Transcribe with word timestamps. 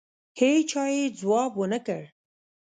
هېچا 0.39 0.83
یې 0.95 1.03
ځواب 1.19 1.51
ونه 1.59 1.79
کړ. 1.85 2.03